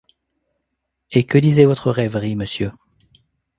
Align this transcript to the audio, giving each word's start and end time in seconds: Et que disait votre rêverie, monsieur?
Et 1.11 1.25
que 1.27 1.37
disait 1.37 1.65
votre 1.65 1.91
rêverie, 1.91 2.35
monsieur? 2.35 2.71